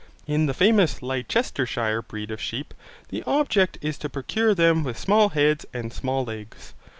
In 0.25 0.47
the 0.47 0.55
famous 0.55 1.03
Leicestershire 1.03 2.01
breed 2.01 2.31
of 2.31 2.41
sheep, 2.41 2.73
the 3.09 3.21
object 3.27 3.77
is 3.83 3.99
to 3.99 4.09
procure 4.09 4.55
them 4.55 4.83
with 4.83 4.97
small 4.97 5.29
heads 5.29 5.63
and 5.75 5.93
small 5.93 6.25
legs. 6.25 6.73